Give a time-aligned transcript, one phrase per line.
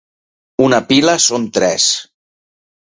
[0.69, 1.89] Una pila són tres.